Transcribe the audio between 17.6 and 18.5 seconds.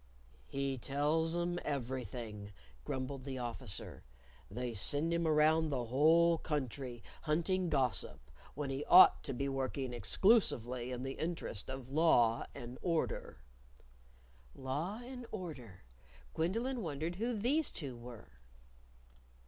two were.